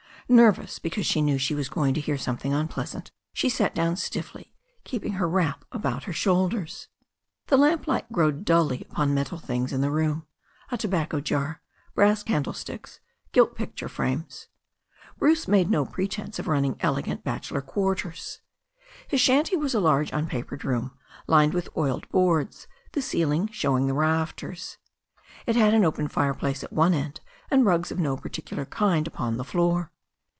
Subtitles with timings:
[0.29, 4.53] Nervous because she knew she was going to hear something unpleasant, she sat down stiffly,
[4.85, 6.87] keeping her wrap about her shoulders.
[7.47, 10.25] The lamplight glowed dully upon metal things in the room,
[10.71, 11.61] a tobacco jar,
[11.95, 13.01] brass candlesticks,
[13.33, 14.47] gilt picture frames.
[15.19, 18.39] Bruce made no pretence of running elegant bachelor quar ters.
[19.09, 20.97] His shanty was a large tmpapered room,
[21.27, 24.77] lined with oiled boards, the ceiling showing the rafters.
[25.45, 29.35] It had an open fireplace at one end, and rugs of no particular kind upon
[29.35, 29.91] the floor.